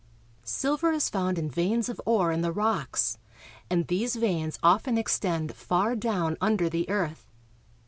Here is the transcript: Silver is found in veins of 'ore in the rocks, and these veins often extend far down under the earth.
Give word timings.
Silver 0.47 0.91
is 0.93 1.09
found 1.09 1.37
in 1.37 1.47
veins 1.47 1.87
of 1.87 2.01
'ore 2.07 2.31
in 2.31 2.41
the 2.41 2.51
rocks, 2.51 3.19
and 3.69 3.85
these 3.85 4.15
veins 4.15 4.57
often 4.63 4.97
extend 4.97 5.53
far 5.53 5.95
down 5.95 6.37
under 6.41 6.67
the 6.67 6.89
earth. 6.89 7.27